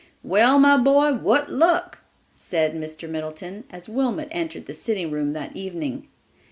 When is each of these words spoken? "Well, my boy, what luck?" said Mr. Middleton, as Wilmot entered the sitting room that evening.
"Well, 0.23 0.57
my 0.57 0.77
boy, 0.77 1.13
what 1.13 1.51
luck?" 1.51 1.99
said 2.33 2.73
Mr. 2.73 3.07
Middleton, 3.07 3.65
as 3.69 3.87
Wilmot 3.87 4.29
entered 4.31 4.65
the 4.65 4.73
sitting 4.73 5.11
room 5.11 5.33
that 5.33 5.55
evening. 5.55 6.07